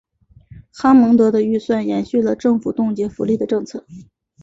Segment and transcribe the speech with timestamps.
[0.73, 3.85] 哈蒙德的预算延续了政府冻结福利的政策。